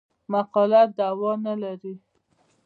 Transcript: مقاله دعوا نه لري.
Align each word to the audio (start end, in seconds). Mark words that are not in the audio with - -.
مقاله 0.31 0.81
دعوا 0.97 1.33
نه 1.45 1.53
لري. 1.61 1.93